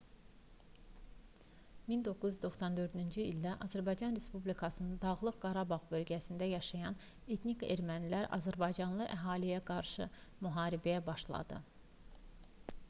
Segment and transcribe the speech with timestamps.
[1.95, 6.97] 1994-cü ildə azərbaycan respublikasının dağlıq qarabağ bölgəsində yaşayan
[7.37, 10.09] etnik ermənilər azərbaycanlı əhaliyə qarşı
[10.47, 11.61] müharibəyə başladı